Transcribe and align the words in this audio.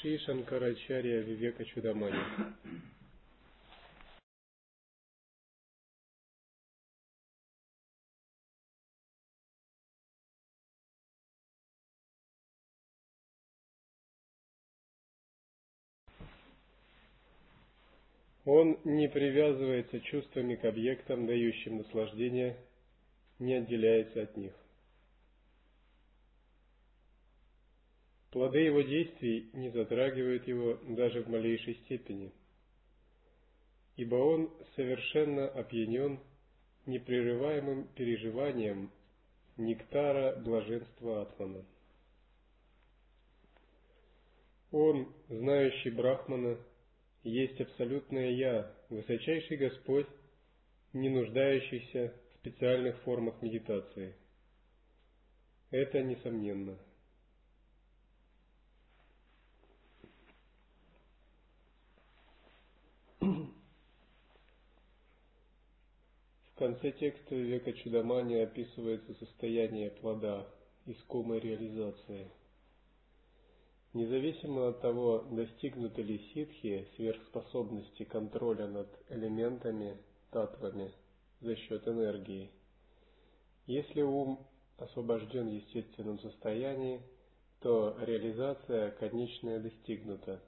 Шри 0.00 0.16
Шанкарачарья 0.18 1.22
Вивека 1.22 1.64
Чудамани. 1.64 2.14
Он 18.44 18.78
не 18.84 19.08
привязывается 19.08 20.00
чувствами 20.00 20.54
к 20.54 20.64
объектам, 20.64 21.26
дающим 21.26 21.78
наслаждение, 21.78 22.56
не 23.40 23.54
отделяется 23.54 24.22
от 24.22 24.36
них. 24.36 24.52
Плоды 28.30 28.60
его 28.60 28.82
действий 28.82 29.50
не 29.54 29.70
затрагивают 29.70 30.46
его 30.46 30.78
даже 30.88 31.22
в 31.22 31.28
малейшей 31.28 31.74
степени, 31.84 32.32
ибо 33.96 34.16
он 34.16 34.52
совершенно 34.76 35.48
опьянен 35.48 36.20
непрерываемым 36.86 37.88
переживанием 37.94 38.90
нектара 39.56 40.36
блаженства 40.40 41.22
Атмана. 41.22 41.64
Он, 44.70 45.10
знающий 45.28 45.90
Брахмана, 45.90 46.58
есть 47.22 47.58
абсолютное 47.60 48.30
Я, 48.30 48.74
высочайший 48.90 49.56
Господь, 49.56 50.06
не 50.92 51.08
нуждающийся 51.08 52.12
в 52.34 52.38
специальных 52.40 52.98
формах 53.02 53.40
медитации. 53.40 54.14
Это 55.70 56.02
несомненно. 56.02 56.78
В 63.20 63.24
конце 66.58 66.92
текста 66.92 67.34
века 67.34 67.72
Чудамани 67.72 68.36
описывается 68.36 69.14
состояние 69.14 69.90
плода 69.90 70.46
искомой 70.86 71.40
реализации– 71.40 72.30
Независимо 73.94 74.68
от 74.68 74.80
того, 74.82 75.24
достигнуты 75.30 76.02
ли 76.02 76.18
ситхи 76.34 76.86
сверхспособности 76.96 78.04
контроля 78.04 78.66
над 78.66 78.88
элементами, 79.08 79.96
татвами 80.30 80.92
за 81.40 81.56
счет 81.56 81.88
энергии, 81.88 82.50
если 83.66 84.02
ум 84.02 84.46
освобожден 84.76 85.48
в 85.48 85.52
естественном 85.52 86.20
состоянии, 86.20 87.00
то 87.60 87.96
реализация 88.02 88.90
конечная 88.92 89.58
достигнута. 89.58 90.40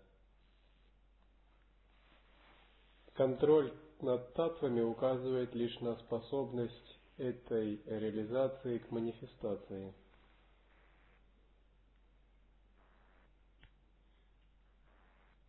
Контроль 3.14 3.72
над 4.02 4.32
татвами 4.34 4.80
указывает 4.80 5.54
лишь 5.54 5.78
на 5.80 5.96
способность 5.96 6.98
этой 7.16 7.80
реализации 7.86 8.78
к 8.78 8.90
манифестации– 8.90 9.94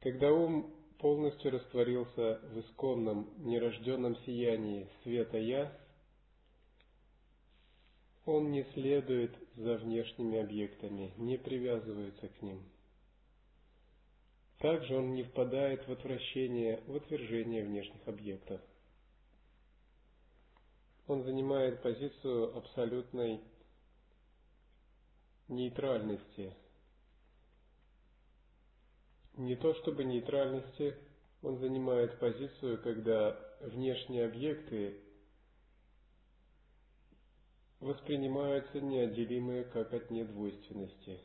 Когда 0.02 0.34
ум 0.34 0.74
полностью 0.98 1.52
растворился 1.52 2.40
в 2.52 2.60
исконном, 2.60 3.30
нерожденном 3.38 4.16
сиянии 4.26 4.90
света 5.04 5.38
Я, 5.38 5.78
он 8.26 8.52
не 8.52 8.64
следует 8.74 9.32
за 9.56 9.78
внешними 9.78 10.40
объектами, 10.40 11.14
не 11.18 11.38
привязывается 11.38 12.30
к 12.30 12.42
ним. 12.42 12.64
Также 14.62 14.96
он 14.96 15.14
не 15.14 15.24
впадает 15.24 15.88
в 15.88 15.92
отвращение, 15.92 16.82
в 16.88 16.96
отвержение 16.96 17.64
внешних 17.64 18.08
объектов. 18.08 18.62
Он 21.08 21.24
занимает 21.24 21.82
позицию 21.82 22.56
абсолютной 22.56 23.42
нейтральности– 25.48 26.54
не 29.38 29.56
то 29.56 29.74
чтобы 29.76 30.04
нейтральности, 30.04 30.96
он 31.42 31.58
занимает 31.58 32.20
позицию, 32.20 32.82
когда 32.84 33.40
внешние 33.62 34.26
объекты 34.26 35.00
воспринимаются 37.80 38.80
неотделимые 38.82 39.64
как 39.64 39.94
от 39.94 40.12
недвойственности. 40.12 41.20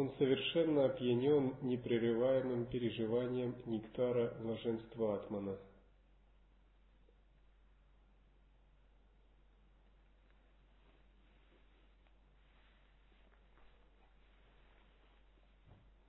Он 0.00 0.10
совершенно 0.16 0.86
опьянен 0.86 1.56
непрерываемым 1.60 2.64
переживанием 2.64 3.54
нектара 3.66 4.34
блаженства 4.40 5.16
Атмана– 5.16 5.58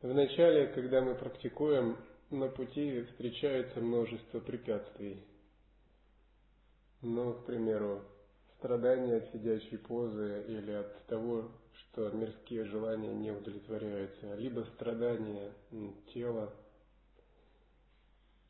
Вначале, 0.02 0.68
когда 0.68 1.02
мы 1.02 1.13
практикуем, 1.13 1.97
на 2.29 2.47
пути 2.47 3.03
встречается 3.03 3.81
множество 3.81 4.40
препятствий. 4.40 5.23
Ну, 7.02 7.34
к 7.34 7.46
примеру, 7.46 8.02
страдания 8.58 9.18
от 9.18 9.31
сидящей 9.31 9.78
позы 9.78 10.46
или 10.47 10.72
от 10.72 11.06
того, 11.08 11.52
что 11.81 12.09
мирские 12.09 12.65
желания 12.65 13.13
не 13.13 13.31
удовлетворяются, 13.31 14.35
либо 14.35 14.61
страдания 14.75 15.51
тела. 16.13 16.53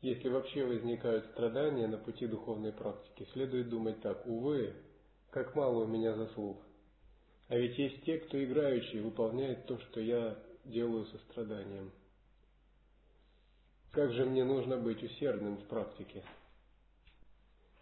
Если 0.00 0.28
вообще 0.28 0.64
возникают 0.64 1.26
страдания 1.26 1.86
на 1.86 1.96
пути 1.96 2.26
духовной 2.26 2.72
практики, 2.72 3.28
следует 3.32 3.68
думать 3.68 4.00
так, 4.00 4.26
увы, 4.26 4.74
как 5.30 5.54
мало 5.54 5.84
у 5.84 5.86
меня 5.86 6.14
заслуг. 6.14 6.60
А 7.48 7.56
ведь 7.56 7.78
есть 7.78 8.02
те, 8.04 8.18
кто 8.18 8.42
играющий 8.42 9.00
выполняет 9.00 9.66
то, 9.66 9.78
что 9.78 10.00
я 10.00 10.36
делаю 10.64 11.06
состраданием. 11.06 11.92
Как 13.92 14.12
же 14.12 14.24
мне 14.24 14.44
нужно 14.44 14.76
быть 14.76 15.02
усердным 15.02 15.58
в 15.58 15.64
практике? 15.66 16.24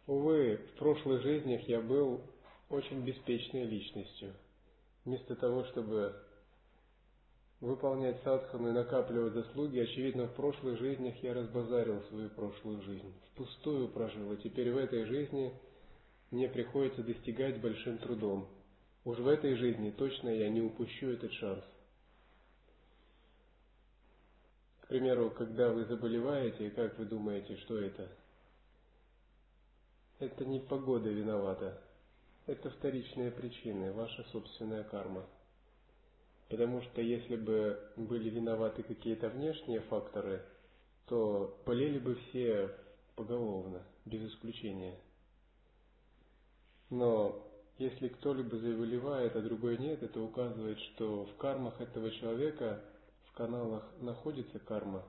Увы, 0.06 0.56
в 0.56 0.78
прошлых 0.78 1.22
жизнях 1.22 1.62
я 1.68 1.80
был 1.80 2.20
очень 2.68 3.04
беспечной 3.04 3.64
личностью. 3.64 4.34
Вместо 5.04 5.34
того, 5.36 5.64
чтобы 5.64 6.14
выполнять 7.60 8.22
садхану 8.22 8.68
и 8.68 8.72
накапливать 8.72 9.34
заслуги, 9.34 9.78
очевидно, 9.78 10.26
в 10.26 10.34
прошлых 10.34 10.78
жизнях 10.78 11.14
я 11.22 11.34
разбазарил 11.34 12.02
свою 12.04 12.30
прошлую 12.30 12.82
жизнь. 12.82 13.12
Впустую 13.32 13.88
прожил, 13.88 14.32
и 14.32 14.36
теперь 14.38 14.72
в 14.72 14.76
этой 14.76 15.04
жизни 15.04 15.52
мне 16.30 16.48
приходится 16.48 17.02
достигать 17.02 17.60
большим 17.60 17.98
трудом. 17.98 18.48
Уж 19.04 19.18
в 19.18 19.28
этой 19.28 19.56
жизни 19.56 19.90
точно 19.90 20.28
я 20.28 20.48
не 20.50 20.60
упущу 20.60 21.08
этот 21.08 21.32
шанс. 21.32 21.64
примеру, 24.90 25.30
когда 25.30 25.70
вы 25.70 25.84
заболеваете, 25.84 26.68
как 26.70 26.98
вы 26.98 27.04
думаете, 27.04 27.56
что 27.58 27.78
это? 27.78 28.08
Это 30.18 30.44
не 30.44 30.58
погода 30.58 31.08
виновата. 31.08 31.80
Это 32.46 32.70
вторичные 32.70 33.30
причины, 33.30 33.92
ваша 33.92 34.24
собственная 34.32 34.84
карма. 34.84 35.24
Потому 36.48 36.82
что 36.82 37.00
если 37.00 37.36
бы 37.36 37.78
были 37.96 38.28
виноваты 38.30 38.82
какие-то 38.82 39.28
внешние 39.28 39.80
факторы, 39.82 40.42
то 41.06 41.56
болели 41.64 41.98
бы 41.98 42.16
все 42.16 42.74
поголовно, 43.14 43.82
без 44.04 44.32
исключения. 44.32 44.98
Но 46.88 47.46
если 47.78 48.08
кто-либо 48.08 48.56
заболевает, 48.56 49.36
а 49.36 49.42
другой 49.42 49.78
нет, 49.78 50.02
это 50.02 50.20
указывает, 50.20 50.78
что 50.80 51.26
в 51.26 51.36
кармах 51.36 51.80
этого 51.80 52.10
человека 52.10 52.82
каналах 53.40 53.90
находится 54.00 54.58
карма 54.58 55.02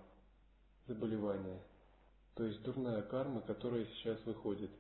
заболевания, 0.87 1.61
то 2.35 2.45
есть 2.45 2.63
дурная 2.63 3.01
карма, 3.01 3.41
которая 3.41 3.85
сейчас 3.87 4.25
выходит. 4.25 4.71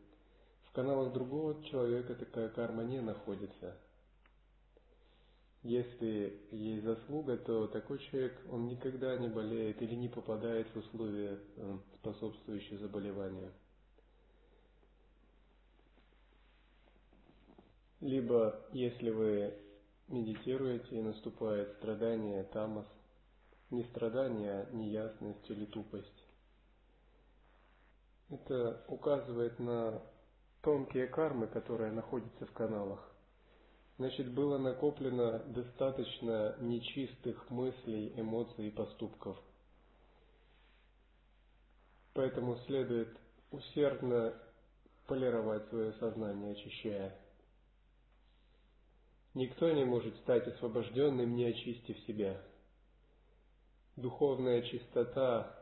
В 0.71 0.73
каналах 0.73 1.11
другого 1.11 1.61
человека 1.65 2.15
такая 2.15 2.47
карма 2.47 2.83
не 2.83 3.01
находится. 3.01 3.77
Если 5.63 6.41
есть 6.51 6.85
заслуга, 6.85 7.35
то 7.35 7.67
такой 7.67 7.99
человек, 7.99 8.39
он 8.49 8.67
никогда 8.67 9.17
не 9.17 9.27
болеет 9.27 9.81
или 9.81 9.95
не 9.95 10.07
попадает 10.07 10.73
в 10.73 10.77
условия, 10.77 11.37
э, 11.57 11.77
способствующие 11.99 12.79
заболеванию. 12.79 13.51
Либо, 17.99 18.65
если 18.71 19.09
вы 19.09 19.53
медитируете 20.07 20.99
и 20.99 21.01
наступает 21.01 21.73
страдание, 21.79 22.45
тамас, 22.45 22.87
не 23.71 23.83
страдание, 23.83 24.61
а 24.61 24.71
неясность 24.71 25.49
или 25.49 25.65
тупость. 25.65 26.25
Это 28.29 28.85
указывает 28.87 29.59
на 29.59 30.01
тонкие 30.61 31.07
кармы, 31.07 31.47
которые 31.47 31.91
находятся 31.91 32.45
в 32.45 32.51
каналах, 32.51 33.11
значит, 33.97 34.31
было 34.31 34.57
накоплено 34.57 35.39
достаточно 35.39 36.55
нечистых 36.59 37.49
мыслей, 37.49 38.13
эмоций 38.15 38.67
и 38.67 38.71
поступков. 38.71 39.37
Поэтому 42.13 42.57
следует 42.65 43.15
усердно 43.51 44.33
полировать 45.07 45.67
свое 45.69 45.93
сознание, 45.93 46.53
очищая. 46.53 47.15
Никто 49.33 49.71
не 49.71 49.85
может 49.85 50.15
стать 50.17 50.45
освобожденным, 50.47 51.35
не 51.35 51.45
очистив 51.45 51.97
себя. 52.01 52.41
Духовная 53.95 54.61
чистота, 54.63 55.55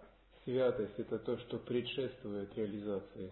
святость– 0.43 0.93
это 0.97 1.19
то, 1.19 1.37
что 1.37 1.59
предшествует 1.59 2.55
реализации. 2.55 3.31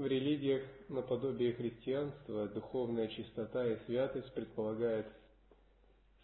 В 0.00 0.06
религиях 0.06 0.62
наподобие 0.88 1.52
христианства 1.52 2.48
духовная 2.48 3.08
чистота 3.08 3.66
и 3.66 3.76
святость 3.84 4.32
предполагает 4.32 5.06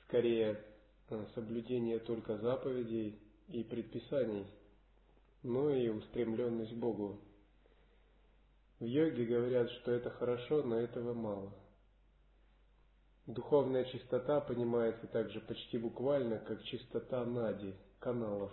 скорее 0.05 0.64
э, 1.11 1.26
соблюдение 1.34 1.99
только 1.99 2.38
заповедей 2.38 3.20
и 3.49 3.62
предписаний, 3.64 4.46
но 5.43 5.69
и 5.69 5.90
устремленность 5.90 6.73
к 6.73 6.76
Богу. 6.76 7.20
В 8.81 8.84
йоге 8.87 9.26
говорят, 9.26 9.70
что 9.73 9.93
это 9.93 10.08
хорошо, 10.08 10.62
но 10.62 10.81
этого 10.81 11.12
мало. 11.12 11.52
Духовная 13.26 13.84
чистота 13.84 14.40
понимается 14.40 15.06
также 15.06 15.38
почти 15.43 15.76
буквально, 15.76 16.38
как 16.38 16.64
чистота 16.64 17.26
нади, 17.26 17.75
каналов. 17.99 18.52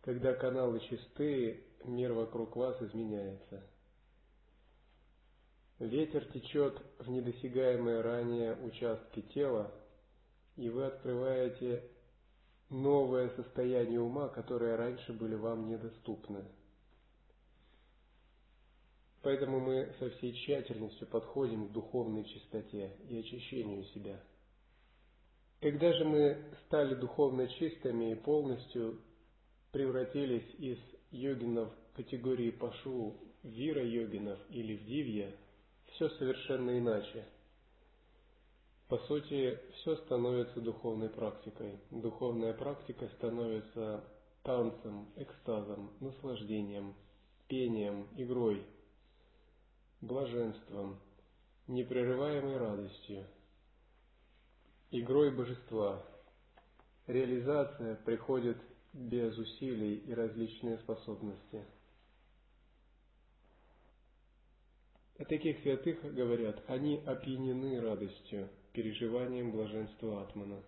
Когда 0.00 0.34
каналы 0.34 0.80
чисты, 0.80 1.65
мир 1.86 2.12
вокруг 2.12 2.56
вас 2.56 2.80
изменяется. 2.82 3.62
Ветер 5.78 6.24
течет 6.32 6.80
в 6.98 7.10
недосягаемые 7.10 8.00
ранее 8.00 8.56
участки 8.56 9.20
тела, 9.34 9.72
и 10.56 10.70
вы 10.70 10.86
открываете 10.86 11.82
новое 12.70 13.28
состояние 13.36 14.00
ума, 14.00 14.28
которое 14.28 14.76
раньше 14.76 15.12
были 15.12 15.34
вам 15.34 15.68
недоступны. 15.68 16.44
Поэтому 19.22 19.60
мы 19.60 19.92
со 19.98 20.08
всей 20.10 20.32
тщательностью 20.32 21.06
подходим 21.08 21.68
к 21.68 21.72
духовной 21.72 22.24
чистоте 22.24 22.92
и 23.08 23.18
очищению 23.18 23.84
себя. 23.86 24.20
Когда 25.60 25.92
же 25.92 26.04
мы 26.04 26.44
стали 26.66 26.94
духовно 26.94 27.48
чистыми 27.48 28.12
и 28.12 28.14
полностью 28.14 29.00
превратились 29.72 30.48
из 30.58 30.78
йогинов 31.16 31.70
категории 31.94 32.50
Пашу 32.50 33.14
вира 33.42 33.84
йогинов 33.84 34.38
или 34.50 34.76
в 34.76 34.84
дивья, 34.84 35.34
все 35.92 36.08
совершенно 36.10 36.78
иначе. 36.78 37.24
По 38.88 38.98
сути, 38.98 39.58
все 39.74 39.96
становится 39.96 40.60
духовной 40.60 41.08
практикой. 41.08 41.78
Духовная 41.90 42.52
практика 42.52 43.08
становится 43.16 44.04
танцем, 44.42 45.08
экстазом, 45.16 45.90
наслаждением, 46.00 46.94
пением, 47.48 48.06
игрой– 48.16 48.64
блаженством, 50.00 50.98
непрерываемой 51.66 52.58
радостью, 52.58 53.26
игрой 54.90 55.30
божества. 55.30 56.02
Реализация 57.06 57.96
приходит 57.96 58.58
без 58.96 59.36
усилий 59.38 59.96
и 59.96 60.12
различные 60.12 60.78
способности. 60.78 61.64
О 65.18 65.24
таких 65.24 65.60
святых 65.60 66.02
говорят, 66.14 66.62
они 66.68 67.02
опьянены 67.06 67.80
радостью, 67.80 68.48
переживанием 68.72 69.52
блаженства 69.52 70.22
Атмана. 70.22 70.62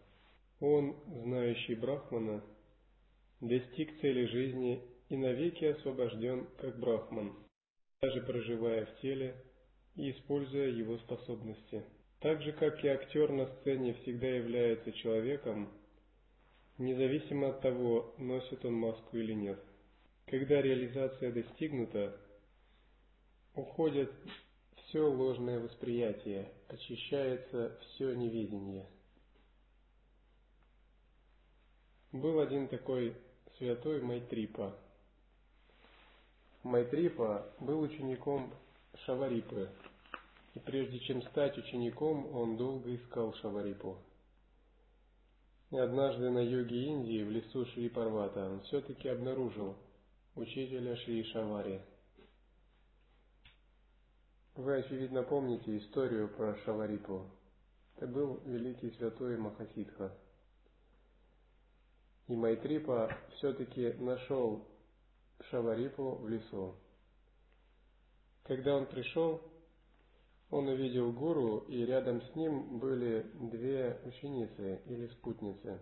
Он, 0.61 0.97
знающий 1.25 1.75
Брахмана, 1.75 2.43
достиг 3.41 4.01
цели 4.01 4.27
жизни 4.27 4.83
и 5.09 5.17
навеки 5.17 5.65
освобожден 5.65 6.47
как 6.59 6.79
Брахман– 6.79 7.35
даже 8.01 8.21
проживая 8.21 8.87
в 8.87 9.01
теле 9.01 9.35
и 9.97 10.13
используя 10.13 10.69
его 10.69 10.99
способности. 10.99 11.85
Так 12.21 12.43
же, 12.43 12.53
как 12.53 12.83
и 12.85 12.89
актер 12.89 13.31
на 13.33 13.47
сцене 13.47 13.95
всегда 13.95 14.29
является 14.29 14.93
человеком, 14.93 15.69
независимо 16.79 17.51
от 17.51 17.61
того, 17.61 18.15
носит 18.19 18.65
он 18.65 18.75
маску 18.75 19.17
или 19.17 19.33
нет. 19.33 19.59
Когда 20.27 20.63
реализация 20.63 21.33
достигнута, 21.33 22.17
уходит 23.55 24.13
все 24.77 25.07
ложное 25.07 25.61
восприятие, 25.61 26.53
очищается 26.69 27.79
все 27.81 28.15
невидение. 28.15 28.87
Был 32.13 32.41
один 32.41 32.69
такой 32.69 33.15
святой 33.59 34.01
Майтрипа– 34.01 34.77
Майтрипа 36.65 37.47
был 37.61 37.81
учеником 37.81 38.53
Шаварипы, 39.05 39.71
и 40.55 40.59
прежде 40.59 40.99
чем 40.99 41.23
стать 41.23 41.57
учеником, 41.57 42.35
он 42.35 42.57
долго 42.57 42.95
искал 42.95 43.33
Шаварипу. 43.35 43.97
Однажды 45.71 46.31
на 46.31 46.39
юге 46.39 46.87
Индии, 46.87 47.23
в 47.23 47.31
лесу 47.31 47.67
Шри 47.67 47.91
Парвата, 47.91 48.49
он 48.49 48.61
все-таки 48.63 49.07
обнаружил 49.09 49.77
учителя 50.35 50.97
Шри 50.97 51.23
Шавари. 51.25 51.83
Вы, 54.55 54.79
очевидно, 54.79 55.23
помните 55.23 55.77
историю 55.77 56.29
про 56.31 56.57
Шаварипу. 56.65 57.31
Это 57.97 58.07
был 58.07 58.41
великий 58.47 58.91
святой 58.93 59.37
Махасидха. 59.37 60.17
И 62.29 62.35
Майтрипа 62.35 63.15
все-таки 63.37 63.93
нашел 63.99 64.67
Шаварипу 65.51 66.17
в 66.17 66.29
лесу. 66.31 66.77
Когда 68.45 68.75
он 68.75 68.87
пришел, 68.87 69.43
он 70.51 70.69
увидел 70.69 71.13
гуру, 71.13 71.65
и 71.69 71.85
рядом 71.85 72.23
с 72.23 72.35
ним 72.35 72.79
были 72.79 73.27
две 73.35 74.01
ученицы 74.05 74.81
или 74.87 75.07
спутницы. 75.09 75.79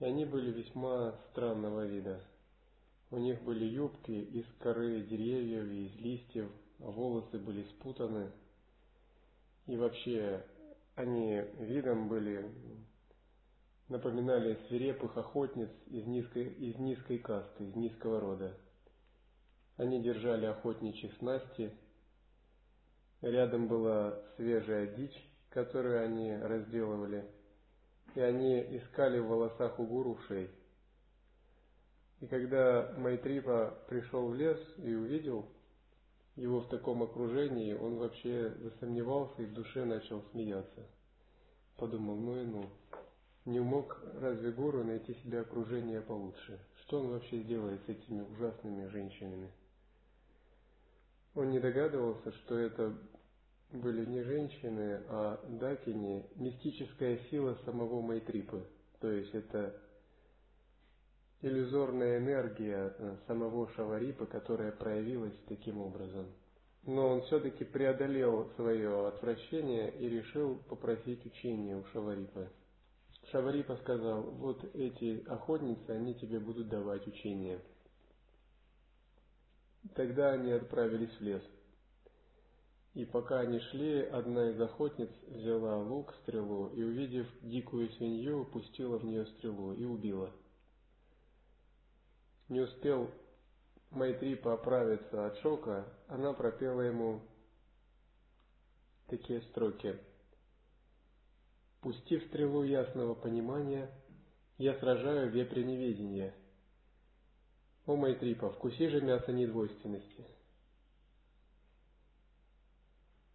И 0.00 0.04
они 0.04 0.24
были 0.24 0.50
весьма 0.50 1.14
странного 1.30 1.86
вида. 1.86 2.20
У 3.10 3.18
них 3.18 3.40
были 3.42 3.64
юбки 3.64 4.10
из 4.10 4.44
коры 4.58 5.02
деревьев 5.02 5.64
и 5.70 5.86
из 5.86 5.96
листьев, 5.96 6.50
а 6.80 6.90
волосы 6.90 7.38
были 7.38 7.62
спутаны. 7.64 8.30
И 9.66 9.76
вообще 9.76 10.44
они 10.96 11.42
видом 11.60 12.08
были 12.08 12.50
напоминали 13.88 14.58
свирепых 14.66 15.16
охотниц 15.16 15.70
из 15.86 16.04
низкой, 16.06 16.48
из 16.54 16.76
низкой 16.78 17.18
касты, 17.18 17.64
из 17.64 17.76
низкого 17.76 18.20
рода. 18.20 18.56
Они 19.76 20.02
держали 20.02 20.46
охотничьи 20.46 21.12
снасти, 21.18 21.70
рядом 23.22 23.68
была 23.68 24.18
свежая 24.36 24.86
дичь, 24.86 25.16
которую 25.50 26.04
они 26.04 26.36
разделывали, 26.36 27.24
и 28.14 28.20
они 28.20 28.60
искали 28.76 29.18
в 29.18 29.26
волосах 29.26 29.78
у 29.78 29.86
гуру 29.86 30.18
шей. 30.28 30.50
И 32.20 32.26
когда 32.26 32.94
Майтрипа 32.96 33.78
пришел 33.88 34.28
в 34.28 34.34
лес 34.34 34.58
и 34.78 34.94
увидел 34.94 35.46
его 36.34 36.60
в 36.60 36.68
таком 36.68 37.02
окружении, 37.02 37.74
он 37.74 37.96
вообще 37.96 38.54
засомневался 38.60 39.42
и 39.42 39.46
в 39.46 39.54
душе 39.54 39.84
начал 39.84 40.22
смеяться. 40.30 40.86
Подумал, 41.76 42.16
ну 42.16 42.40
и 42.40 42.44
ну, 42.44 42.70
не 43.44 43.60
мог 43.60 44.02
разве 44.20 44.50
Гуру 44.50 44.82
найти 44.82 45.14
себе 45.22 45.40
окружение 45.40 46.00
получше? 46.00 46.58
Что 46.82 47.00
он 47.00 47.08
вообще 47.08 47.42
делает 47.42 47.80
с 47.86 47.88
этими 47.88 48.22
ужасными 48.22 48.86
женщинами? 48.88 49.50
Он 51.36 51.50
не 51.50 51.60
догадывался, 51.60 52.32
что 52.32 52.58
это 52.58 52.94
были 53.70 54.06
не 54.06 54.22
женщины, 54.22 55.02
а 55.08 55.38
дакини, 55.48 56.24
мистическая 56.34 57.18
сила 57.30 57.58
самого 57.66 58.00
Майтрипы. 58.00 58.66
То 59.00 59.10
есть 59.10 59.34
это 59.34 59.78
иллюзорная 61.42 62.18
энергия 62.18 62.94
э, 62.96 63.16
самого 63.26 63.68
Шаварипа, 63.72 64.24
которая 64.24 64.72
проявилась 64.72 65.36
таким 65.46 65.78
образом. 65.78 66.26
Но 66.86 67.06
он 67.08 67.22
все-таки 67.22 67.64
преодолел 67.64 68.50
свое 68.56 69.08
отвращение 69.08 69.90
и 69.90 70.08
решил 70.08 70.56
попросить 70.70 71.26
учения 71.26 71.76
у 71.76 71.84
Шаварипа. 71.92 72.48
Шаварипа 73.30 73.76
сказал, 73.82 74.22
вот 74.22 74.64
эти 74.74 75.22
охотницы, 75.28 75.90
они 75.90 76.14
тебе 76.14 76.40
будут 76.40 76.68
давать 76.70 77.06
учение. 77.06 77.60
Тогда 79.94 80.32
они 80.32 80.52
отправились 80.52 81.12
в 81.18 81.20
лес. 81.20 81.42
И 82.94 83.04
пока 83.04 83.40
они 83.40 83.60
шли, 83.60 84.00
одна 84.00 84.50
из 84.50 84.60
охотниц 84.60 85.10
взяла 85.28 85.76
лук, 85.76 86.14
стрелу, 86.22 86.68
и, 86.68 86.82
увидев 86.82 87.26
дикую 87.42 87.90
свинью, 87.90 88.46
пустила 88.46 88.98
в 88.98 89.04
нее 89.04 89.26
стрелу 89.26 89.74
и 89.74 89.84
убила. 89.84 90.30
Не 92.48 92.60
успел 92.60 93.10
Майтрипа 93.90 94.54
оправиться 94.54 95.26
от 95.26 95.36
шока, 95.38 95.84
она 96.08 96.32
пропела 96.32 96.80
ему 96.80 97.20
такие 99.08 99.42
строки. 99.42 99.98
«Пустив 101.80 102.24
стрелу 102.24 102.62
ясного 102.62 103.14
понимания, 103.14 103.90
я 104.58 104.78
сражаю 104.78 105.30
вепря 105.30 105.62
неведения. 105.62 106.34
О, 107.86 107.96
Майтрипа, 107.96 108.50
вкуси 108.50 108.88
же 108.88 109.00
мясо 109.00 109.32
недвойственности». 109.32 110.26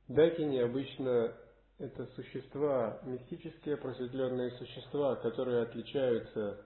Дакини 0.07 0.57
обычно 0.57 1.33
это 1.77 2.05
существа, 2.15 2.99
мистические 3.03 3.77
просветленные 3.77 4.51
существа, 4.51 5.15
которые 5.15 5.63
отличаются 5.63 6.65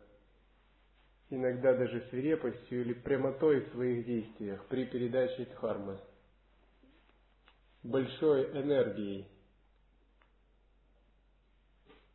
иногда 1.29 1.77
даже 1.77 2.01
свирепостью 2.09 2.81
или 2.81 2.93
прямотой 2.93 3.61
в 3.61 3.71
своих 3.71 4.05
действиях 4.05 4.65
при 4.67 4.85
передаче 4.85 5.45
дхармы, 5.45 5.99
большой 7.83 8.51
энергией. 8.61 9.27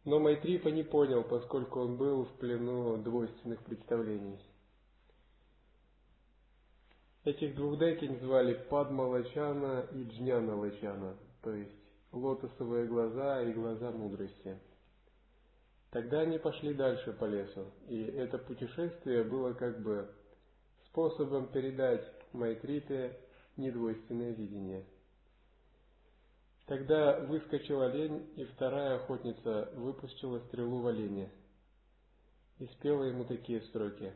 Но 0.04 0.18
Майтрипа 0.18 0.68
не 0.68 0.82
понял, 0.82 1.22
поскольку 1.24 1.80
он 1.80 1.96
был 1.96 2.24
в 2.24 2.38
плену 2.38 2.96
двойственных 2.98 3.62
представлений. 3.64 4.40
Этих 7.22 7.54
двух 7.54 7.78
декинь 7.78 8.18
звали 8.20 8.54
Падма 8.70 9.02
Лачана 9.02 9.86
и 9.92 10.04
Джняна 10.04 10.56
Лачана, 10.56 11.16
то 11.42 11.52
есть 11.52 11.74
лотосовые 12.12 12.86
глаза 12.86 13.42
и 13.42 13.52
глаза 13.52 13.90
мудрости. 13.90 14.58
Тогда 15.90 16.20
они 16.20 16.38
пошли 16.38 16.72
дальше 16.72 17.12
по 17.12 17.26
лесу, 17.26 17.66
и 17.88 18.02
это 18.02 18.38
путешествие 18.38 19.22
было 19.24 19.52
как 19.52 19.82
бы 19.82 20.08
способом 20.86 21.48
передать 21.48 22.10
Майтрите 22.32 23.14
недвойственное 23.58 24.32
видение. 24.32 24.86
Тогда 26.64 27.20
выскочил 27.20 27.82
олень, 27.82 28.30
и 28.36 28.44
вторая 28.44 28.96
охотница 28.96 29.70
выпустила 29.74 30.38
стрелу 30.46 30.80
в 30.80 30.86
оленя 30.86 31.28
и 32.60 32.66
спела 32.66 33.04
ему 33.04 33.24
такие 33.24 33.60
строки. 33.62 34.14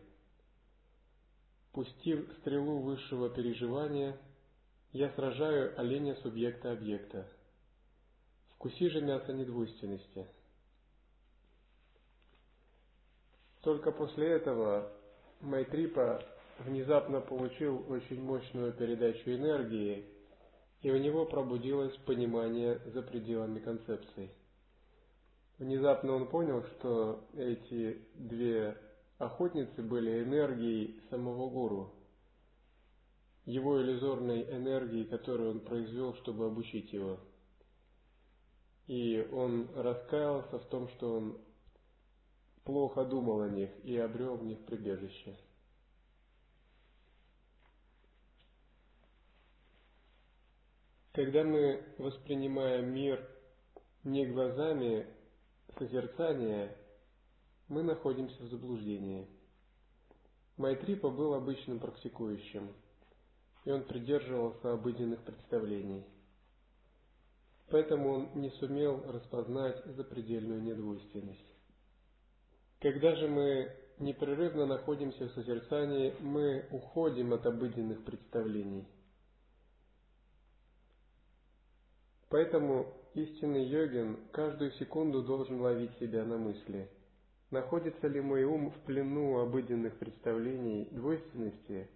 «Пустив 1.74 2.32
стрелу 2.38 2.78
высшего 2.78 3.28
переживания, 3.28 4.16
я 4.92 5.10
сражаю 5.10 5.78
оленя 5.78 6.14
субъекта 6.22 6.70
объекта. 6.70 7.26
Вкуси 8.54 8.88
же 8.90 9.00
мясо 9.00 9.32
недвойственности». 9.32 10.26
Только 13.62 13.90
после 13.90 14.28
этого 14.28 14.92
Майтрипа 15.40 16.22
внезапно 16.60 17.20
получил 17.20 17.84
очень 17.90 18.22
мощную 18.22 18.72
передачу 18.72 19.30
энергии, 19.30 20.04
и 20.82 20.92
у 20.92 20.96
него 20.96 21.24
пробудилось 21.24 21.96
понимание 22.06 22.78
за 22.92 23.02
пределами 23.02 23.58
концепций. 23.58 24.30
Внезапно 25.58 26.12
он 26.12 26.28
понял, 26.28 26.62
что 26.76 27.26
эти 27.34 27.98
две 28.14 28.76
охотницы 29.18 29.82
были 29.82 30.22
энергией 30.22 31.00
самого 31.10 31.48
гуру, 31.48 31.94
его 33.44 33.80
иллюзорной 33.80 34.42
энергией, 34.42 35.04
которую 35.04 35.50
он 35.52 35.60
произвел, 35.60 36.14
чтобы 36.16 36.46
обучить 36.46 36.92
его. 36.92 37.20
И 38.86 39.26
он 39.32 39.68
раскаялся 39.74 40.58
в 40.58 40.66
том, 40.66 40.88
что 40.88 41.16
он 41.16 41.38
плохо 42.64 43.04
думал 43.04 43.42
о 43.42 43.48
них 43.48 43.70
и 43.84 43.96
обрел 43.96 44.36
в 44.36 44.44
них 44.44 44.64
прибежище. 44.64 45.36
Когда 51.12 51.44
мы 51.44 51.80
воспринимаем 51.98 52.92
мир 52.92 53.24
не 54.02 54.26
глазами 54.26 55.06
созерцания, 55.78 56.76
мы 57.68 57.82
находимся 57.82 58.42
в 58.42 58.48
заблуждении. 58.48 59.26
Майтрипа 60.56 61.10
был 61.10 61.34
обычным 61.34 61.80
практикующим, 61.80 62.68
и 63.64 63.70
он 63.70 63.84
придерживался 63.84 64.72
обыденных 64.72 65.20
представлений. 65.24 66.04
Поэтому 67.68 68.10
он 68.10 68.28
не 68.34 68.50
сумел 68.50 69.02
распознать 69.10 69.84
запредельную 69.86 70.62
недвойственность. 70.62 71.40
Когда 72.80 73.16
же 73.16 73.26
мы 73.26 73.72
непрерывно 73.98 74.66
находимся 74.66 75.28
в 75.28 75.32
созерцании, 75.32 76.14
мы 76.20 76.66
уходим 76.70 77.32
от 77.32 77.46
обыденных 77.46 78.04
представлений. 78.04 78.86
Поэтому 82.28 82.92
истинный 83.14 83.64
йогин 83.64 84.18
каждую 84.32 84.72
секунду 84.72 85.22
должен 85.22 85.60
ловить 85.60 85.96
себя 85.98 86.24
на 86.24 86.36
мысли. 86.36 86.90
Находится 87.54 88.08
ли 88.08 88.20
мой 88.20 88.42
ум 88.42 88.72
в 88.72 88.80
плену 88.80 89.38
обыденных 89.38 89.96
представлений 89.96 90.86
двойственности, 90.90 91.88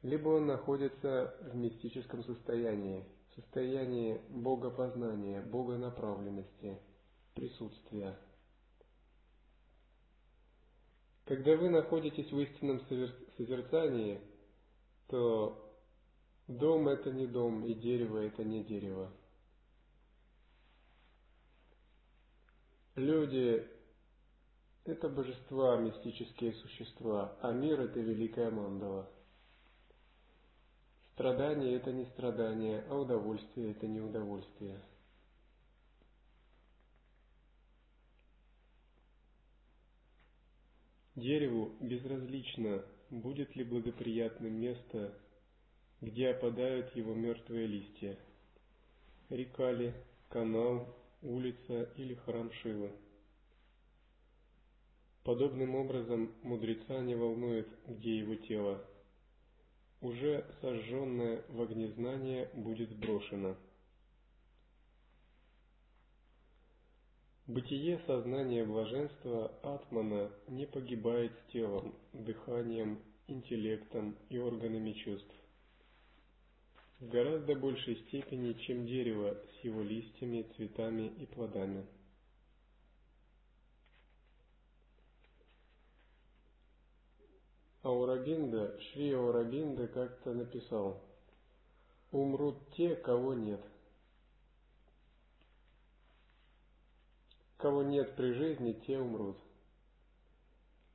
либо 0.00 0.30
он 0.30 0.46
находится 0.46 1.36
в 1.42 1.54
мистическом 1.56 2.24
состоянии, 2.24 3.04
состоянии 3.34 4.18
богопознания, 4.30 5.42
богонаправленности, 5.42 6.78
присутствия. 7.34 8.18
Когда 11.26 11.54
вы 11.54 11.68
находитесь 11.68 12.32
в 12.32 12.40
истинном 12.40 12.80
созерцании, 13.36 14.22
то 15.08 15.70
дом 16.46 16.88
это 16.88 17.12
не 17.12 17.26
дом, 17.26 17.66
и 17.66 17.74
дерево 17.74 18.24
это 18.24 18.42
не 18.42 18.64
дерево. 18.64 19.12
Люди– 22.96 23.68
это 24.88 25.08
божества, 25.08 25.76
мистические 25.76 26.52
существа, 26.54 27.36
а 27.42 27.52
мир– 27.52 27.80
это 27.82 28.00
великая 28.00 28.50
мандала. 28.50 29.08
Страдание– 31.12 31.74
это 31.76 31.92
не 31.92 32.06
страдание, 32.06 32.84
а 32.88 32.96
удовольствие– 32.96 33.70
это 33.72 33.86
не 33.86 34.00
удовольствие. 34.00 34.80
Дереву 41.16 41.74
безразлично, 41.80 42.84
будет 43.10 43.56
ли 43.56 43.64
благоприятным 43.64 44.52
место, 44.52 45.12
где 46.00 46.28
опадают 46.28 46.94
его 46.94 47.12
мертвые 47.12 47.66
листья. 47.66 48.16
Река 49.28 49.72
ли, 49.72 49.92
канал, 50.28 50.96
улица 51.22 51.90
или 51.96 52.14
храм 52.14 52.52
Шивы. 52.52 52.92
Подобным 55.24 55.74
образом 55.74 56.32
мудреца 56.42 57.00
не 57.00 57.14
волнует, 57.14 57.68
где 57.86 58.18
его 58.18 58.34
тело. 58.34 58.84
Уже 60.00 60.44
сожженное 60.60 61.42
в 61.48 61.60
огнезнание 61.60 62.50
будет 62.54 62.90
сброшено– 62.90 63.56
Бытие 67.48 67.98
сознания 68.06 68.62
блаженства 68.62 69.50
Атмана 69.62 70.30
не 70.48 70.66
погибает 70.66 71.32
с 71.32 71.52
телом, 71.52 71.94
дыханием, 72.12 72.98
интеллектом 73.26 74.18
и 74.28 74.36
органами 74.36 74.92
чувств. 74.92 75.34
В 77.00 77.08
гораздо 77.08 77.54
большей 77.54 77.96
степени, 78.02 78.52
чем 78.66 78.86
дерево 78.86 79.34
с 79.34 79.64
его 79.64 79.80
листьями, 79.80 80.44
цветами 80.56 81.10
и 81.18 81.24
плодами. 81.24 81.86
Аурабинда, 87.88 88.78
Шри 88.80 89.14
Аурабинда 89.14 89.88
как-то 89.88 90.34
написал, 90.34 91.00
«Умрут 92.12 92.56
те, 92.76 92.94
кого 92.94 93.32
нет». 93.32 93.60
Кого 97.56 97.82
нет 97.82 98.14
при 98.14 98.32
жизни, 98.32 98.72
те 98.86 98.98
умрут. 98.98 99.38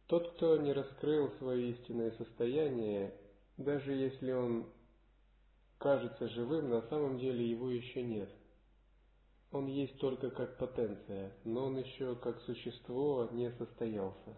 Тот, 0.05 0.33
кто 0.33 0.55
не 0.57 0.71
раскрыл 0.71 1.31
свое 1.39 1.71
истинное 1.71 2.11
состояние, 2.11 3.13
даже 3.57 3.91
если 3.91 4.31
он 4.31 4.69
кажется 5.79 6.29
живым, 6.29 6.69
на 6.69 6.83
самом 6.83 7.17
деле 7.17 7.49
его 7.49 7.71
еще 7.71 8.03
нет. 8.03 8.29
Он 9.51 9.65
есть 9.65 9.97
только 9.97 10.29
как 10.29 10.57
потенция, 10.57 11.33
но 11.43 11.65
он 11.65 11.77
еще 11.77 12.15
как 12.15 12.39
существо 12.41 13.27
не 13.31 13.51
состоялся. 13.51 14.35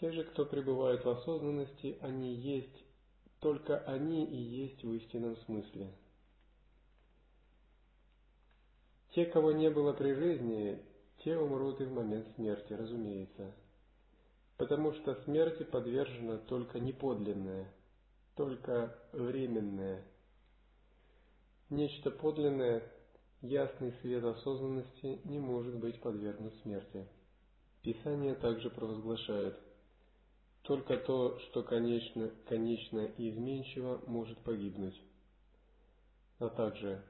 Те 0.00 0.10
же, 0.12 0.24
кто 0.24 0.46
пребывает 0.46 1.04
в 1.04 1.08
осознанности, 1.08 1.98
они 2.00 2.34
есть, 2.34 2.84
только 3.40 3.78
они 3.78 4.24
и 4.24 4.36
есть 4.36 4.82
в 4.82 4.92
истинном 4.92 5.36
смысле– 5.36 5.94
те, 9.14 9.26
кого 9.26 9.50
не 9.50 9.70
было 9.70 9.92
при 9.92 10.12
жизни, 10.12 10.80
те 11.24 11.36
умрут 11.36 11.80
и 11.80 11.84
в 11.84 11.92
момент 11.92 12.28
смерти, 12.36 12.72
разумеется. 12.72 13.52
потому 14.56 14.92
что 14.92 15.14
смерти 15.24 15.62
подвержено 15.62 16.36
только 16.36 16.80
неподлинное, 16.80 17.72
только 18.36 18.94
временное. 19.12 20.04
Нечто 21.70 22.10
подлинное, 22.10 22.82
ясный 23.40 23.94
свет 24.02 24.22
осознанности 24.22 25.22
не 25.24 25.38
может 25.38 25.76
быть 25.76 25.98
подвергнут 26.02 26.54
смерти. 26.62 27.08
Писание 27.82 28.34
также 28.34 28.68
провозглашает, 28.68 29.58
только 30.70 30.98
то, 30.98 31.36
что 31.40 31.64
конечно, 31.64 32.30
конечно 32.48 33.00
и 33.00 33.30
изменчиво, 33.30 34.00
может 34.06 34.38
погибнуть, 34.38 34.94
а 36.38 36.48
также 36.48 37.02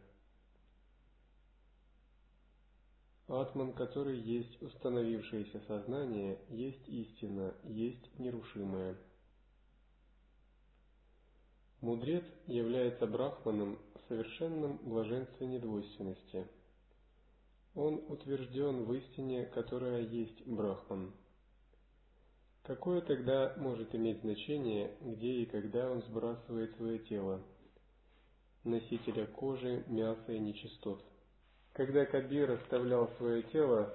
Атман, 3.29 3.75
который 3.75 4.19
есть 4.19 4.63
установившееся 4.63 5.61
сознание, 5.69 6.39
есть 6.49 6.89
истина, 6.89 7.53
есть 7.65 8.19
нерушимое. 8.19 8.97
Мудрец 11.83 12.25
является 12.47 13.07
брахманом 13.07 13.79
в 13.95 14.09
совершенном 14.09 14.79
блаженстве 14.79 15.47
недвойственности. 15.47 16.47
Он 17.75 18.03
утвержден 18.09 18.85
в 18.85 18.95
истине, 18.95 19.45
которая 19.45 20.01
есть 20.01 20.47
брахман. 20.47 21.13
Какое 22.71 23.01
тогда 23.01 23.53
может 23.57 23.93
иметь 23.97 24.21
значение, 24.21 24.95
где 25.01 25.43
и 25.43 25.47
когда 25.47 25.91
он 25.91 26.03
сбрасывает 26.03 26.73
свое 26.77 27.01
тело, 27.01 27.43
носителя 28.63 29.27
кожи, 29.27 29.83
мяса 29.89 30.33
и 30.33 30.39
нечистот? 30.39 31.05
Когда 31.73 32.07
Кабир 32.07 32.49
оставлял 32.53 33.11
свое 33.17 33.43
тело, 33.43 33.93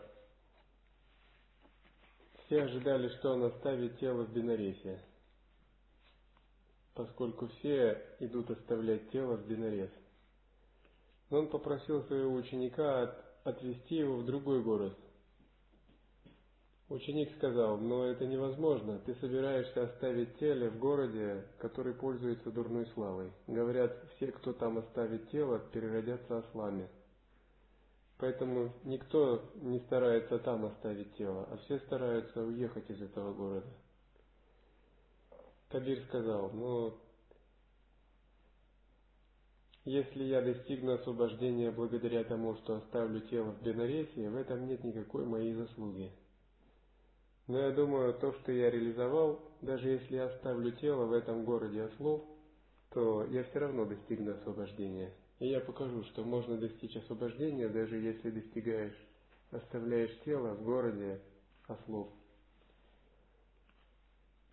все 2.46 2.63
ожидали, 2.63 3.08
что 3.17 3.32
он 3.32 3.46
оставит 3.46 3.98
тело 4.00 4.24
в 4.24 4.34
Бенаресе, 4.34 5.01
поскольку 6.96 7.48
все 7.48 8.05
идут 8.20 8.51
оставлять 8.51 9.10
тело 9.10 9.38
в 9.38 9.48
Бенарес. 9.48 9.91
Но 11.29 11.39
он 11.39 11.48
попросил 11.48 12.03
своего 12.08 12.34
ученика 12.34 13.03
от, 13.03 13.25
отвезти 13.46 13.96
его 13.96 14.17
в 14.17 14.25
другой 14.25 14.62
город. 14.62 14.98
Ученик 16.87 17.35
сказал, 17.37 17.77
но 17.77 18.05
это 18.05 18.27
невозможно, 18.27 18.99
ты 18.99 19.15
собираешься 19.15 19.85
оставить 19.85 20.37
тело 20.37 20.69
в 20.69 20.77
городе, 20.77 21.43
который 21.57 21.95
пользуется 21.95 22.51
дурной 22.51 22.85
славой. 22.93 23.31
Говорят, 23.47 23.91
все, 24.15 24.31
кто 24.31 24.53
там 24.53 24.77
оставит 24.77 25.31
тело, 25.31 25.57
переродятся 25.57 26.37
ослами. 26.37 26.87
Поэтому 28.19 28.71
никто 28.83 29.51
не 29.55 29.79
старается 29.79 30.37
там 30.37 30.65
оставить 30.65 31.15
тело, 31.15 31.48
а 31.50 31.57
все 31.57 31.79
стараются 31.79 32.43
уехать 32.43 32.87
из 32.91 33.01
этого 33.01 33.33
города. 33.33 33.67
Кабир 35.69 36.03
сказал, 36.03 36.51
ну, 36.51 36.93
если 39.85 40.24
я 40.24 40.43
достигну 40.43 40.93
освобождения 40.93 41.71
благодаря 41.71 42.24
тому, 42.24 42.55
что 42.57 42.75
оставлю 42.75 43.21
тело 43.21 43.51
в 43.51 43.63
Бенаресе, 43.63 44.29
в 44.29 44.35
этом 44.35 44.67
нет 44.67 44.83
никакой 44.83 45.25
моей 45.25 45.55
заслуги. 45.55 46.11
Но 47.48 47.60
я 47.60 47.72
думаю, 47.72 48.14
то, 48.14 48.34
что 48.34 48.51
я 48.51 48.72
реализовал, 48.72 49.40
даже 49.62 49.90
если 49.90 50.16
я 50.16 50.25
оставлю 50.25 50.72
тело 50.72 51.05
в 51.05 51.14
этом 51.14 51.46
городе 51.46 51.84
ослов, 51.84 52.24
то 52.90 53.24
я 53.25 53.44
все 53.44 53.60
равно 53.60 53.86
достигну 53.86 54.31
освобождения. 54.31 55.14
И 55.40 55.48
я 55.48 55.60
покажу, 55.60 56.03
что 56.05 56.24
можно 56.24 56.58
достичь 56.58 56.96
освобождения, 56.96 57.68
даже 57.68 57.98
если 57.98 58.31
достигаешь, 58.31 58.98
оставляешь 59.51 60.18
тело 60.24 60.55
в 60.55 60.64
городе 60.64 61.22
ослов. 61.68 62.10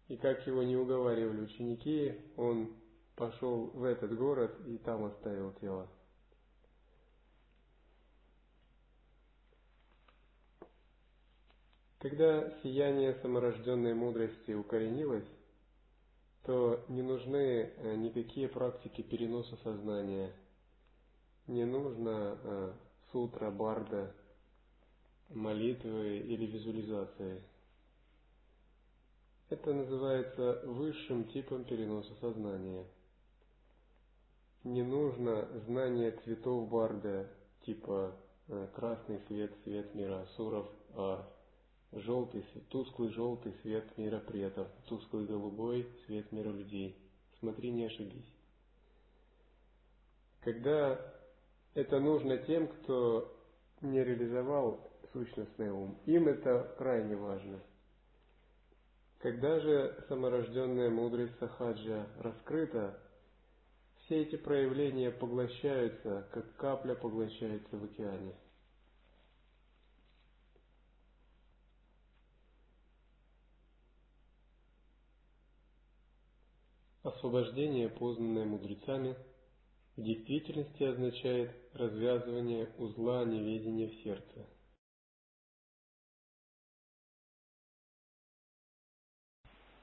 И 0.08 0.16
как 0.16 0.46
его 0.46 0.62
не 0.62 0.76
уговаривали 0.76 1.42
ученики, 1.42 2.14
он 2.36 2.74
пошел 3.16 3.70
в 3.72 3.84
этот 3.84 4.14
город 4.14 4.54
и 4.66 4.76
там 4.78 5.04
оставил 5.04 5.52
тело. 5.60 5.88
Когда 12.02 12.50
сияние 12.62 13.14
саморожденной 13.22 13.94
мудрости 13.94 14.52
укоренилось, 14.52 15.28
то 16.44 16.84
не 16.88 17.00
нужны 17.00 17.70
э, 17.76 17.94
никакие 17.96 18.48
практики 18.48 19.00
переноса 19.02 19.56
сознания– 19.64 20.30
не 21.48 21.64
нужно 21.64 22.38
э, 22.42 22.72
сутра, 23.10 23.50
барда, 23.50 24.14
молитвы 25.28 26.18
или 26.18 26.46
визуализации. 26.46 27.42
Это 29.48 29.74
называется 29.74 30.62
высшим 30.64 31.24
типом 31.24 31.64
переноса 31.64 32.14
сознания. 32.20 32.86
Не 34.64 34.82
нужно 34.82 35.48
знание 35.66 36.12
цветов 36.24 36.68
барда, 36.68 37.28
типа 37.66 38.14
э, 38.48 38.68
красный 38.74 39.20
свет, 39.26 39.52
свет 39.64 39.94
мира 39.94 40.22
асуров, 40.22 40.66
а 40.94 41.28
желтый, 41.92 42.44
тусклый 42.70 43.10
желтый 43.10 43.52
свет 43.62 43.96
мира 43.98 44.18
предков, 44.18 44.68
тусклый 44.88 45.26
голубой 45.26 45.88
свет 46.06 46.30
мира 46.32 46.50
людей. 46.50 46.96
Смотри, 47.38 47.70
не 47.70 47.84
ошибись. 47.84 48.32
Когда 50.40 51.00
это 51.74 52.00
нужно 52.00 52.38
тем, 52.38 52.68
кто 52.68 53.36
не 53.80 54.02
реализовал 54.02 54.92
сущностный 55.12 55.70
ум. 55.70 55.98
Им 56.06 56.28
это 56.28 56.74
крайне 56.78 57.16
важно. 57.16 57.60
Когда 59.18 59.60
же 59.60 60.04
саморожденная 60.08 60.90
мудрость 60.90 61.38
Сахаджа 61.38 62.06
раскрыта, 62.18 62.98
все 64.00 64.22
эти 64.22 64.36
проявления 64.36 65.10
поглощаются, 65.10 66.28
как 66.32 66.56
капля 66.56 66.94
поглощается 66.94 67.76
в 67.76 67.84
океане. 67.84 68.34
Освобождение, 77.22 77.88
познанное 77.88 78.44
мудрецами– 78.44 79.14
в 79.96 80.02
действительности 80.02 80.82
означает 80.82 81.52
развязывание 81.72 82.68
узла 82.78 83.24
неведения 83.24 83.86
в 83.86 83.94
сердце. 84.02 84.48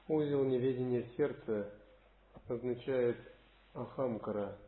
Узел 0.06 0.44
неведения 0.44 1.02
в 1.02 1.16
сердце 1.16 1.72
означает 2.46 3.16
ахамкара, 3.72 4.58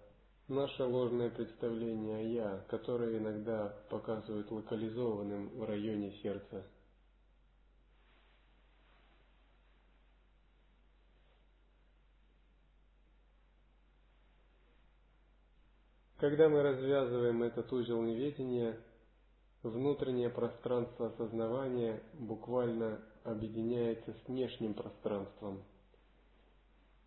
наше 0.48 0.84
ложное 0.84 1.28
представление 1.28 2.16
о 2.16 2.22
«я», 2.22 2.64
которое 2.70 3.18
иногда 3.18 3.68
показывают 3.90 4.50
локализованным 4.50 5.50
в 5.58 5.64
районе 5.64 6.12
сердца– 6.22 6.66
Когда 16.22 16.48
мы 16.48 16.62
развязываем 16.62 17.42
этот 17.42 17.72
узел 17.72 18.00
неведения, 18.00 18.78
внутреннее 19.64 20.30
пространство 20.30 21.08
осознавания 21.08 22.00
буквально 22.12 23.02
объединяется 23.24 24.12
с 24.12 24.28
внешним 24.28 24.74
пространством. 24.74 25.64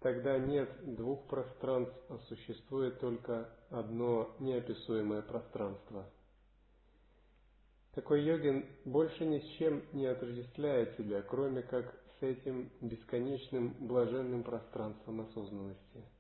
Тогда 0.02 0.38
нет 0.38 0.70
двух 0.98 1.28
пространств, 1.28 1.98
а 2.10 2.18
существует 2.28 3.00
только 3.00 3.50
одно 3.70 4.36
неописуемое 4.40 5.22
пространство. 5.22 6.12
Такой 7.94 8.22
йогин 8.22 8.66
больше 8.84 9.26
ни 9.26 9.40
с 9.40 9.46
чем 9.58 9.82
не 9.94 10.08
отождествляет 10.08 10.94
себя, 10.98 11.22
кроме 11.22 11.62
как 11.62 11.98
с 12.20 12.22
этим 12.22 12.70
бесконечным 12.82 13.78
блаженным 13.80 14.44
пространством 14.44 15.22
осознанности– 15.22 16.04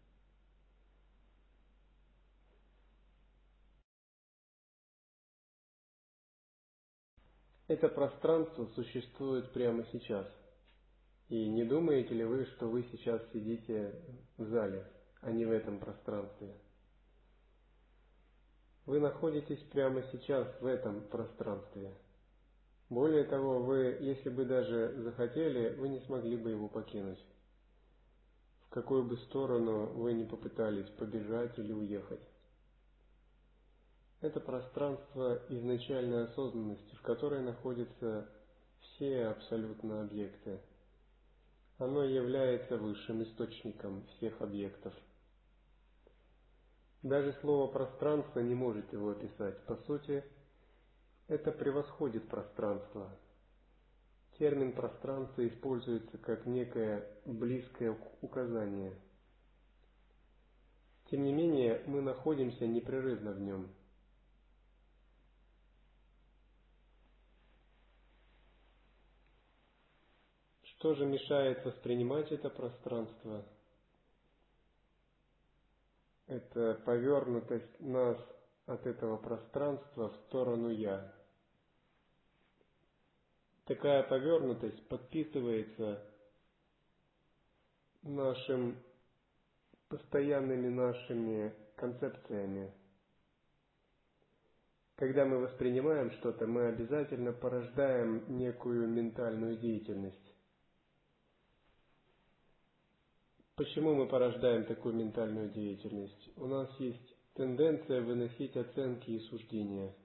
Это 7.67 7.89
пространство 7.89 8.67
существует 8.75 9.51
прямо 9.51 9.83
сейчас. 9.91 10.27
И 11.29 11.47
не 11.49 11.63
думаете 11.63 12.13
ли 12.13 12.23
вы, 12.23 12.45
что 12.45 12.67
вы 12.67 12.83
сейчас 12.91 13.19
сидите 13.33 13.95
в 14.37 14.45
зале, 14.45 14.85
а 15.21 15.31
не 15.31 15.45
в 15.45 15.51
этом 15.51 15.79
пространстве? 15.79 16.55
Вы 18.85 18.99
находитесь 18.99 19.61
прямо 19.71 20.03
сейчас 20.11 20.47
в 20.61 20.65
этом 20.67 21.07
пространстве. 21.07 21.91
Более 22.89 23.23
того, 23.23 23.63
вы, 23.63 23.97
если 23.99 24.29
бы 24.29 24.45
даже 24.45 25.01
захотели, 25.01 25.75
вы 25.75 25.89
не 25.89 26.01
смогли 26.01 26.37
бы 26.37 26.51
его 26.51 26.67
покинуть. 26.67 27.19
В 28.67 28.69
какую 28.69 29.05
бы 29.05 29.17
сторону 29.17 29.87
вы 29.87 30.13
ни 30.13 30.25
попытались 30.25 30.87
побежать 30.91 31.57
или 31.57 31.73
уехать. 31.73 32.21
Это 34.25 34.39
пространство 34.39 35.39
изначальной 35.49 36.23
осознанности, 36.23 36.95
в 36.95 37.01
которой 37.03 37.43
находятся 37.43 38.27
все 38.79 39.27
абсолютно 39.27 40.01
объекты. 40.01 40.59
оно 41.77 42.03
является 42.03 42.75
высшим 42.75 43.21
источником 43.21 44.03
всех 44.17 44.41
объектов. 44.41 44.95
Даже 47.03 47.33
слово 47.33 47.71
пространство 47.71 48.39
не 48.39 48.55
может 48.55 48.91
его 48.93 49.11
описать. 49.11 49.63
По 49.67 49.75
сути, 49.75 50.23
это 51.27 51.51
превосходит 51.51 52.27
пространство. 52.27 53.11
Термин 54.39 54.73
пространство 54.73 55.47
используется 55.47 56.17
как 56.17 56.47
некое 56.47 57.07
близкое 57.25 57.95
указание. 58.21 58.95
Тем 61.11 61.23
не 61.23 61.31
менее, 61.31 61.83
мы 61.85 62.01
находимся 62.01 62.65
непрерывно 62.65 63.31
в 63.31 63.39
нем– 63.39 63.69
Что 70.85 70.93
же 70.93 71.07
мешает 71.07 71.65
воспринимать 71.65 72.31
это 72.31 72.47
пространство? 72.51 73.43
Это 76.27 76.79
повернутость 76.85 77.79
нас 77.79 78.19
от 78.67 78.85
этого 78.85 79.17
пространства 79.17 80.09
в 80.09 80.15
сторону 80.27 80.69
«я». 80.69 81.11
Такая 83.65 84.03
повернутость 84.03 84.87
подписывается 84.87 86.05
нашим 88.03 88.77
постоянными 89.89 90.67
нашими 90.67 91.51
концепциями. 91.77 92.71
Когда 94.97 95.25
мы 95.25 95.39
воспринимаем 95.39 96.11
что-то, 96.11 96.45
мы 96.45 96.67
обязательно 96.67 97.33
порождаем 97.33 98.37
некую 98.37 98.87
ментальную 98.87 99.57
деятельность. 99.57 100.34
Почему 103.57 103.95
мы 103.95 104.05
порождаем 104.05 104.65
такую 104.65 104.95
ментальную 104.95 105.49
деятельность? 105.49 106.29
У 106.35 106.45
нас 106.45 106.69
есть 106.77 107.15
тенденция 107.35 108.01
выносить 108.01 108.57
оценки 108.57 109.11
и 109.11 109.19
суждения. 109.29 109.95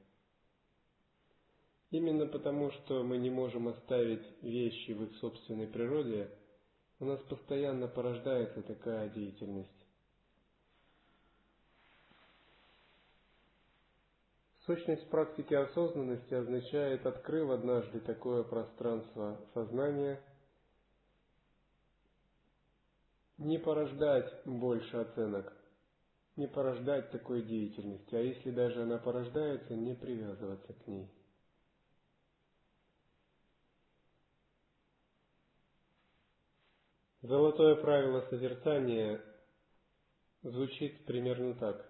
Именно 1.90 2.26
потому, 2.26 2.70
что 2.70 3.02
мы 3.02 3.18
не 3.18 3.28
можем 3.28 3.66
оставить 3.66 4.24
вещи 4.40 4.92
в 4.92 5.02
их 5.02 5.16
собственной 5.16 5.66
природе, 5.66 6.30
у 7.00 7.06
нас 7.06 7.20
постоянно 7.22 7.88
порождается 7.88 8.62
такая 8.62 9.08
деятельность. 9.08 9.68
Сущность 14.64 15.10
практики 15.10 15.54
осознанности 15.54 16.34
означает, 16.34 17.04
открыв 17.04 17.50
однажды 17.50 17.98
такое 17.98 18.44
пространство 18.44 19.40
сознания– 19.54 20.20
не 23.40 23.58
порождать 23.58 24.30
больше 24.44 24.98
оценок, 24.98 25.52
не 26.36 26.46
порождать 26.46 27.10
такой 27.10 27.42
деятельности, 27.42 28.14
а 28.14 28.20
если 28.20 28.50
даже 28.50 28.82
она 28.82 28.98
порождается, 28.98 29.74
не 29.74 29.94
привязываться 29.94 30.74
к 30.74 30.86
ней. 30.86 31.10
Золотое 37.22 37.76
правило 37.76 38.20
созерцания 38.28 39.22
звучит 40.42 41.04
примерно 41.06 41.54
так. 41.54 41.86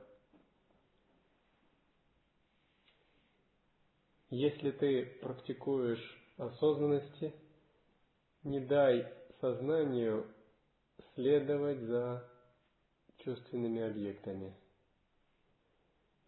Если 4.31 4.71
ты 4.71 5.05
практикуешь 5.21 6.19
осознанности, 6.37 7.35
не 8.45 8.61
дай 8.61 9.13
сознанию 9.41 10.33
следовать 11.15 11.81
за 11.81 12.29
чувственными 13.19 13.83
объектами. 13.83 14.55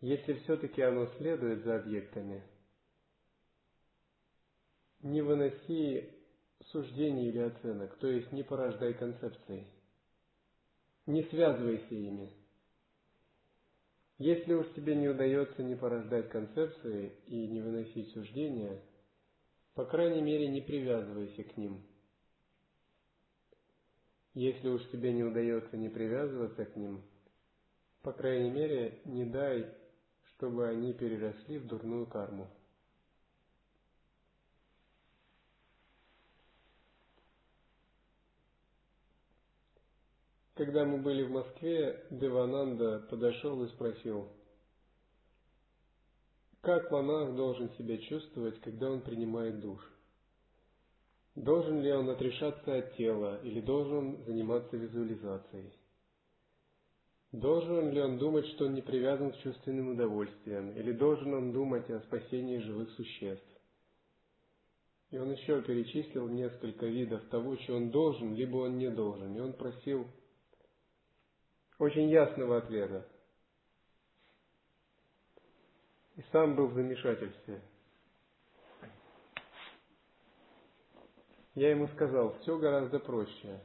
Если 0.00 0.34
все-таки 0.34 0.82
оно 0.82 1.06
следует 1.18 1.64
за 1.64 1.76
объектами, 1.76 2.42
не 5.00 5.22
выноси 5.22 6.10
суждений 6.70 7.28
или 7.28 7.38
оценок, 7.38 7.96
то 7.98 8.08
есть 8.08 8.32
не 8.32 8.42
порождай 8.42 8.94
концепции. 8.94 9.66
Не 11.06 11.24
связывайся 11.24 11.94
ими. 11.94 12.32
Если 14.18 14.52
уж 14.52 14.72
тебе 14.74 14.94
не 14.94 15.08
удается 15.08 15.62
не 15.62 15.74
порождать 15.74 16.28
концепции 16.28 17.12
и 17.26 17.48
не 17.48 17.60
выносить 17.60 18.12
суждения, 18.12 18.80
по 19.74 19.84
крайней 19.84 20.22
мере 20.22 20.46
не 20.48 20.60
привязывайся 20.60 21.42
к 21.42 21.56
ним– 21.56 21.84
если 24.34 24.68
уж 24.68 24.82
тебе 24.90 25.12
не 25.12 25.24
удается 25.24 25.76
не 25.76 25.88
привязываться 25.88 26.64
к 26.64 26.76
ним, 26.76 27.02
по 28.02 28.12
крайней 28.12 28.50
мере, 28.50 29.00
не 29.04 29.24
дай, 29.24 29.66
чтобы 30.24 30.68
они 30.68 30.92
переросли 30.92 31.58
в 31.58 31.66
дурную 31.66 32.06
карму. 32.06 32.48
Когда 40.54 40.84
мы 40.84 40.98
были 40.98 41.22
в 41.22 41.30
Москве, 41.30 42.06
Девананда 42.10 43.00
подошел 43.10 43.64
и 43.64 43.68
спросил, 43.68 44.28
как 46.60 46.90
монах 46.92 47.34
должен 47.34 47.70
себя 47.70 47.98
чувствовать, 47.98 48.60
когда 48.60 48.90
он 48.90 49.00
принимает 49.00 49.58
душ? 49.60 49.91
Должен 51.34 51.80
ли 51.80 51.90
он 51.92 52.10
отрешаться 52.10 52.76
от 52.76 52.94
тела 52.96 53.40
или 53.42 53.60
должен 53.60 54.22
заниматься 54.24 54.76
визуализацией? 54.76 55.72
Должен 57.32 57.90
ли 57.90 58.02
он 58.02 58.18
думать, 58.18 58.46
что 58.48 58.66
он 58.66 58.74
не 58.74 58.82
привязан 58.82 59.32
к 59.32 59.38
чувственным 59.38 59.92
удовольствиям, 59.92 60.72
или 60.72 60.92
должен 60.92 61.32
он 61.32 61.52
думать 61.52 61.88
о 61.88 62.00
спасении 62.00 62.58
живых 62.58 62.90
существ? 62.90 63.46
И 65.10 65.16
он 65.16 65.32
еще 65.32 65.62
перечислил 65.62 66.28
несколько 66.28 66.84
видов 66.84 67.26
того, 67.30 67.56
что 67.58 67.76
он 67.76 67.90
должен, 67.90 68.34
либо 68.34 68.58
он 68.58 68.76
не 68.76 68.90
должен. 68.90 69.34
И 69.34 69.40
он 69.40 69.54
просил 69.54 70.06
очень 71.78 72.10
ясного 72.10 72.58
ответа. 72.58 73.08
И 76.16 76.22
сам 76.30 76.54
был 76.56 76.66
в 76.66 76.74
замешательстве– 76.74 77.62
Я 81.54 81.70
ему 81.70 81.86
сказал, 81.88 82.38
все 82.40 82.58
гораздо 82.58 82.98
проще. 82.98 83.60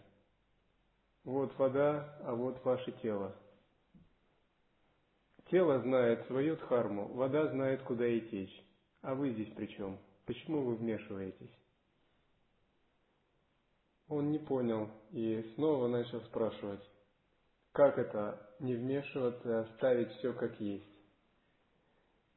Вот 1.23 1.57
вода, 1.57 2.17
а 2.23 2.35
вот 2.35 2.63
ваше 2.63 2.91
тело. 3.03 3.35
Тело 5.49 5.79
знает 5.79 6.25
свою 6.27 6.57
дхарму, 6.57 7.07
вода 7.13 7.47
знает, 7.47 7.81
куда 7.83 8.05
и 8.05 8.19
течь. 8.29 8.63
А 9.01 9.15
вы 9.15 9.31
здесь 9.31 9.53
при 9.53 9.67
чем? 9.67 9.97
Почему 10.25 10.63
вы 10.63 10.75
вмешиваетесь? 10.75 11.57
Он 14.09 14.31
не 14.31 14.39
понял 14.39 14.89
и 15.11 15.41
снова 15.55 15.87
начал 15.87 16.21
спрашивать, 16.21 16.83
как 17.71 17.97
это 17.97 18.49
не 18.59 18.75
вмешиваться 18.75 19.61
оставить 19.61 20.11
все 20.13 20.33
как 20.33 20.59
есть. 20.59 20.87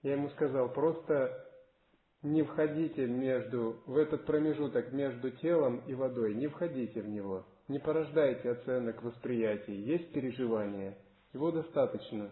Я 0.03 0.13
ему 0.13 0.31
сказал, 0.31 0.73
просто 0.73 1.50
не 2.23 2.43
входите 2.43 3.07
между, 3.07 3.79
в 3.87 3.97
этот 3.97 4.27
промежуток 4.27 4.93
между 4.93 5.31
телом 5.31 5.83
и 5.87 5.95
водой, 5.95 6.35
не 6.35 6.49
входите 6.49 7.01
в 7.01 7.09
него, 7.09 7.47
не 7.69 7.79
порождайте 7.79 8.51
оценок 8.51 9.03
восприятий, 9.03 9.75
есть 9.75 10.13
переживание, 10.13 10.99
его 11.33 11.51
достаточно. 11.51 12.31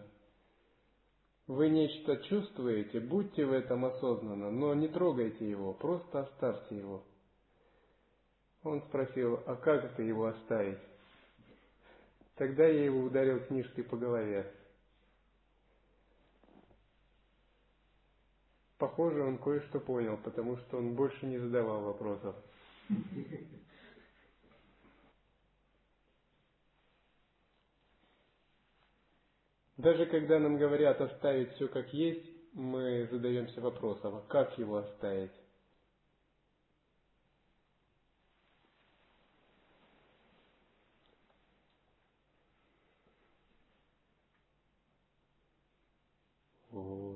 Вы 1.47 1.69
нечто 1.69 2.17
чувствуете, 2.17 2.99
будьте 2.99 3.43
в 3.43 3.51
этом 3.51 3.85
осознанно, 3.85 4.51
но 4.51 4.75
не 4.75 4.87
трогайте 4.87 5.49
его, 5.49 5.73
просто 5.73 6.19
оставьте 6.19 6.77
его. 6.77 7.03
Он 8.63 8.81
спросил, 8.83 9.39
а 9.47 9.55
как 9.55 9.85
это 9.85 10.03
его 10.03 10.27
оставить? 10.27 10.77
Тогда 12.35 12.65
я 12.67 12.85
его 12.85 13.01
ударил 13.01 13.39
книжкой 13.45 13.83
по 13.83 13.97
голове. 13.97 14.53
Похоже, 18.79 19.23
он 19.23 19.39
кое-что 19.39 19.81
понял, 19.81 20.17
потому 20.25 20.57
что 20.57 20.79
он 20.79 20.95
больше 20.95 21.25
не 21.27 21.39
задавал 21.39 21.83
вопросов. 21.83 22.35
Даже 29.77 30.05
когда 30.07 30.39
нам 30.39 30.57
говорят 30.57 31.01
оставить 31.01 31.51
все 31.55 31.67
как 31.69 31.93
есть, 31.93 32.25
мы 32.53 33.07
задаемся 33.11 33.61
вопросом, 33.61 34.15
а 34.17 34.21
как 34.29 34.57
его 34.59 34.77
оставить? 34.77 35.31
О. 46.71 47.08